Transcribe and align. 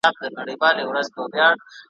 دا 0.05 0.09
زوی 0.17 0.29
مړې 0.37 0.55
بله 0.61 0.81
ورځ 0.89 1.07
به 1.13 1.21
کله 1.33 1.49
وي 1.53 1.57
` 1.59 1.67